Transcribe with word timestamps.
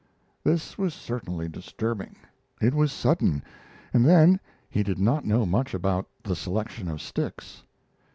This 0.43 0.79
was 0.79 0.95
certainly 0.95 1.47
disturbing. 1.47 2.15
It 2.59 2.73
was 2.73 2.91
sudden, 2.91 3.43
and 3.93 4.03
then 4.03 4.39
he 4.67 4.81
did 4.81 4.97
not 4.97 5.25
know 5.25 5.45
much 5.45 5.75
about 5.75 6.07
the 6.23 6.35
selection 6.35 6.87
of 6.87 6.99
sticks. 6.99 7.61